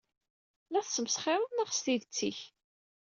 [0.71, 2.39] La tesmesxireḍ neɣ s tidet-ik?